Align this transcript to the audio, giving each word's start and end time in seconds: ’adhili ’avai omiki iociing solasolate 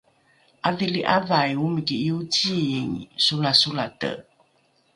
’adhili 0.67 1.01
’avai 1.15 1.51
omiki 1.65 1.95
iociing 2.09 2.91
solasolate 3.25 4.11